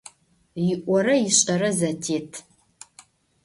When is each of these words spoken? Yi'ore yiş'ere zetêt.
Yi'ore 0.65 1.15
yiş'ere 1.23 1.71
zetêt. 1.79 2.31